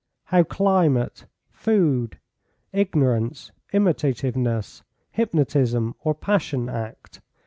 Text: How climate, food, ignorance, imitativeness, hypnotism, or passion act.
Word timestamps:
How 0.23 0.41
climate, 0.41 1.27
food, 1.51 2.17
ignorance, 2.73 3.51
imitativeness, 3.71 4.81
hypnotism, 5.11 5.93
or 5.99 6.15
passion 6.15 6.69
act. 6.69 7.21